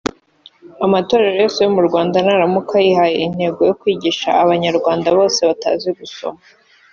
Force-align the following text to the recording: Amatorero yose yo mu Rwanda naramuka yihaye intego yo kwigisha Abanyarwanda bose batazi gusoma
Amatorero 0.85 1.35
yose 1.43 1.57
yo 1.65 1.71
mu 1.75 1.81
Rwanda 1.87 2.15
naramuka 2.25 2.75
yihaye 2.85 3.15
intego 3.27 3.59
yo 3.69 3.73
kwigisha 3.81 4.29
Abanyarwanda 4.43 5.07
bose 5.17 5.39
batazi 5.49 5.89
gusoma 5.99 6.41